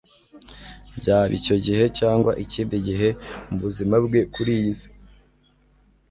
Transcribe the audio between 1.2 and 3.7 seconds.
icyo gihe cyangwa ikindi gihe mu